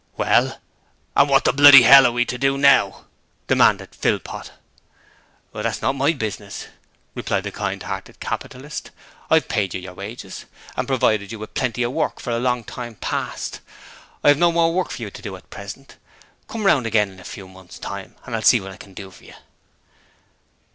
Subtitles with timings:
[0.17, 0.59] 'Well,
[1.15, 3.05] and wot the bloody 'ell are we to do now?'
[3.45, 4.51] demanded Philpot.
[5.53, 6.65] 'That's not my business,'
[7.13, 8.89] replied the kind hearted capitalist.
[9.29, 10.45] 'I've paid you your wages,
[10.75, 13.59] and provided you with Plenty of Work for a long time past.
[14.23, 15.97] I have no more work for you to do at present.
[16.47, 19.11] Come round again in a few months' time and I'll see what I can do
[19.11, 19.35] for you.'